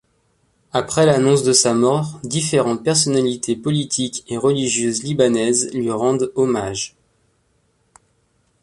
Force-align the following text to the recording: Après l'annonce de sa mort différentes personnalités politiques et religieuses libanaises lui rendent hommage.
Après 0.73 1.05
l'annonce 1.05 1.43
de 1.43 1.53
sa 1.53 1.75
mort 1.75 2.19
différentes 2.23 2.83
personnalités 2.83 3.55
politiques 3.55 4.23
et 4.29 4.35
religieuses 4.35 5.03
libanaises 5.03 5.69
lui 5.75 5.91
rendent 5.91 6.31
hommage. 6.33 6.95